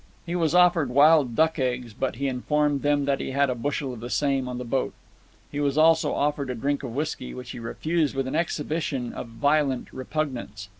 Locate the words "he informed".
2.15-2.81